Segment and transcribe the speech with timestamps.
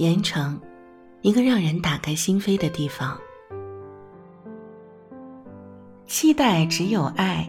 [0.00, 0.58] 盐城，
[1.20, 3.20] 一个让人打开心扉的地方。
[6.06, 7.46] 期待只有爱。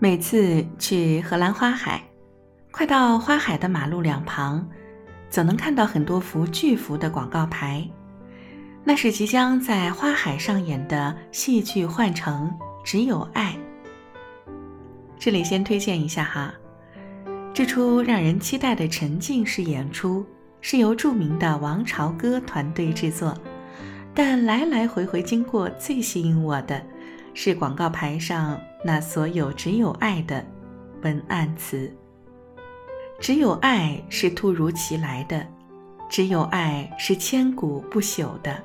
[0.00, 2.02] 每次去荷兰花海，
[2.72, 4.68] 快到花海的马路两旁，
[5.30, 7.88] 总能看到很多幅巨幅的广告牌，
[8.82, 12.52] 那是即将在花海上演的戏剧幻城
[12.82, 13.56] 《只有爱》。
[15.16, 16.52] 这里先推荐一下哈，
[17.54, 20.26] 这出让人期待的沉浸式演出
[20.60, 23.32] 是由著名的王朝歌团队制作，
[24.12, 26.84] 但来来回回经过，最吸引我的
[27.32, 30.44] 是广告牌上那所有“只有爱”的
[31.02, 31.88] 文案词。
[33.20, 35.46] 只有爱是突如其来的，
[36.10, 38.60] 只有爱是千古不朽的，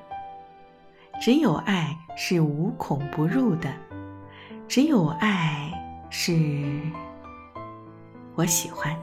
[1.22, 3.72] 只有爱是无孔不入的，
[4.68, 5.72] 只有爱。
[6.12, 6.34] 是，
[8.40, 8.96] 我喜欢。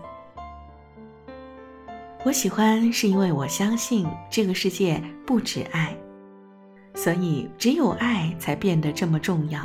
[2.25, 5.95] 我喜欢是因为我相信这个世界不止爱，
[6.95, 9.61] 所以只有爱才变得这么重要。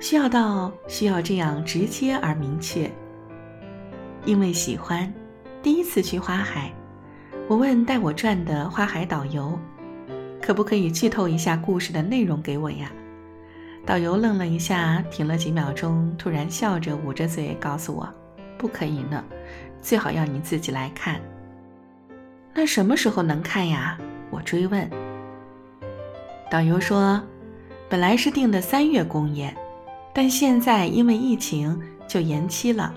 [0.00, 2.90] 需要到需要这样直接而明确。
[4.24, 5.14] 因为喜欢，
[5.62, 6.72] 第一次去花海，
[7.46, 9.56] 我问带我转的花海导游，
[10.42, 12.90] 可不可以剧透一下故事的内容给我呀？
[13.86, 18.12] 导游愣了一下，停了几秒钟，突然笑着捂着嘴告诉我
[18.60, 19.24] ：“不可以呢，
[19.80, 21.18] 最好要你自己来看。”
[22.52, 23.96] 那什么时候能看呀？
[24.28, 24.88] 我追问。
[26.50, 27.22] 导游说
[27.88, 29.56] ：“本来是定的三月公演，
[30.12, 32.92] 但现在因为疫情就延期了，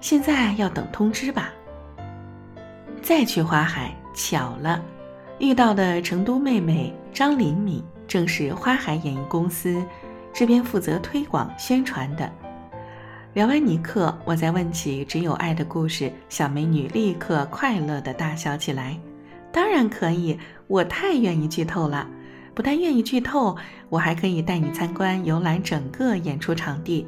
[0.00, 1.52] 现在要等通知吧。”
[3.00, 4.82] 再去花海，巧了，
[5.38, 7.84] 遇到的成都妹妹张林敏。
[8.08, 9.84] 正是花海演艺公司
[10.32, 12.30] 这边负责推广宣传的。
[13.36, 18.98] 聊完尼克，我再问起只有爱的故事，小美女立刻快乐地大笑起来。
[19.52, 22.08] 当然可以，我太愿意剧透了。
[22.54, 23.54] 不但愿意剧透，
[23.90, 27.06] 我还可以带你参观游览整个演出场地。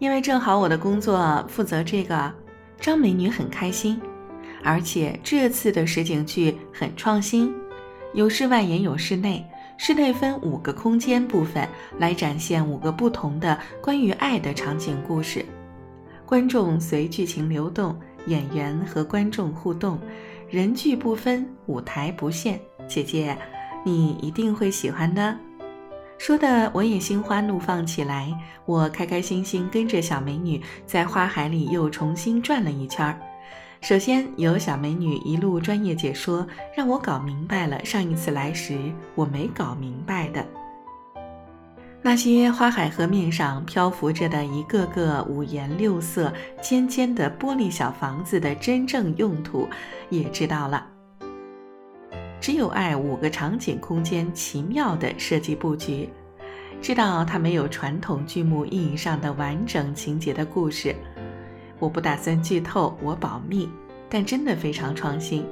[0.00, 2.32] 因为正好我的工作负责这个，
[2.80, 4.00] 张美女很开心。
[4.64, 7.54] 而且这次的实景剧很创新，
[8.12, 9.46] 有室外也有室内。
[9.78, 15.44] 室内分五个空间部分来展现五个不同的关于爱的场景故事，
[16.24, 19.98] 观众随剧情流动，演员和观众互动，
[20.48, 22.60] 人剧不分，舞台不限。
[22.88, 23.36] 姐姐，
[23.84, 25.36] 你一定会喜欢的。
[26.18, 28.32] 说的我也心花怒放起来，
[28.64, 33.20] 我开开心心跟着小美女在花海里又重新转了一圈儿。
[33.80, 38.78] 首先由小美女一路专业解说，让我搞明白了上一次来时
[39.14, 40.44] 我没搞明白的
[42.02, 46.32] 那些花海河面上漂浮着的一个个五颜六色、
[46.62, 49.68] 尖尖的玻璃小房子的真正用途，
[50.08, 50.86] 也知道了。
[52.40, 56.08] 只有爱五个场景空间奇妙的设计布局，
[56.80, 60.94] 知道它没有传统剧目意义上的完整情节的故事。
[61.78, 63.68] 我不打算剧透，我保密。
[64.08, 65.44] 但真的非常创新，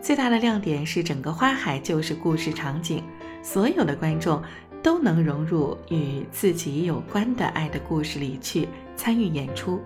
[0.00, 3.04] 最大的亮点是整个花海就是故事场景，
[3.42, 4.42] 所有的观众
[4.82, 9.78] 都能融入与自己有关的爱的故事里去参与演出。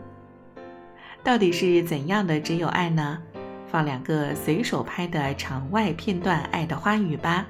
[1.25, 3.19] 到底是怎样的只有爱呢？
[3.66, 7.44] 放两个随手拍的场外片段《爱的花语》吧。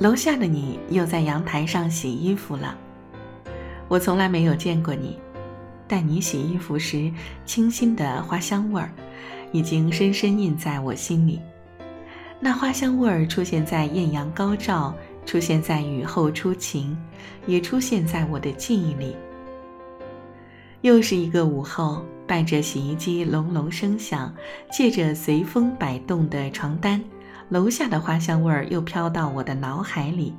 [0.00, 2.76] 楼下的你又在阳台上洗衣服了，
[3.88, 5.18] 我从来没有见过你。
[5.92, 7.12] 在你洗衣服时
[7.44, 8.90] 清新的花香味儿，
[9.52, 11.38] 已经深深印在我心里。
[12.40, 14.94] 那花香味儿出现在艳阳高照，
[15.26, 16.96] 出现在雨后初晴，
[17.46, 19.14] 也出现在我的记忆里。
[20.80, 24.34] 又是一个午后，伴着洗衣机隆隆声响，
[24.72, 27.04] 借着随风摆动的床单，
[27.50, 30.32] 楼下的花香味儿又飘到我的脑海里。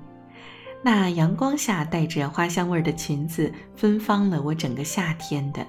[0.86, 5.66] 那阳光下带着花香味的裙子，芬芳了我整个夏天的。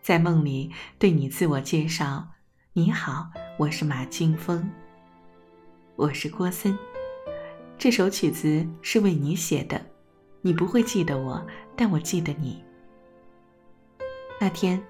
[0.00, 0.70] 在梦里
[1.00, 2.28] 对你自我介绍
[2.72, 4.70] ：“你好，我是马静峰。”
[5.96, 6.78] 我是郭森。
[7.76, 9.84] 这首曲子是为你写的，
[10.42, 11.44] 你不会记得我，
[11.76, 12.62] 但我记得你。
[14.40, 14.80] 那天，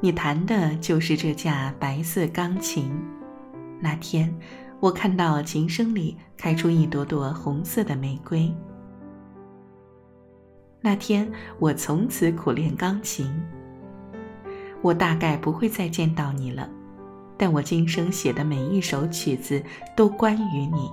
[0.00, 2.96] 你弹的就是这架白色钢琴。
[3.80, 4.32] 那天。
[4.78, 8.52] 我看到琴声里开出一朵朵红色的玫瑰。
[10.80, 13.32] 那天，我从此苦练钢琴。
[14.82, 16.68] 我大概不会再见到你了，
[17.36, 19.62] 但我今生写的每一首曲子
[19.96, 20.92] 都关于你。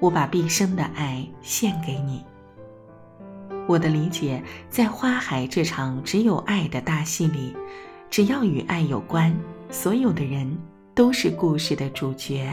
[0.00, 2.24] 我把毕生的爱献给你。
[3.66, 7.54] 我的理解，在花海这场只有爱的大戏里，
[8.08, 9.36] 只要与爱有关，
[9.70, 10.58] 所有的人
[10.94, 12.50] 都是故事的主角。